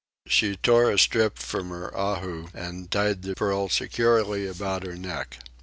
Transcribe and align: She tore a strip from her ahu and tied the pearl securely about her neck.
She 0.25 0.55
tore 0.55 0.89
a 0.89 0.97
strip 0.97 1.37
from 1.37 1.69
her 1.69 1.95
ahu 1.95 2.47
and 2.55 2.89
tied 2.89 3.21
the 3.21 3.35
pearl 3.35 3.69
securely 3.69 4.47
about 4.47 4.81
her 4.83 4.95
neck. 4.95 5.37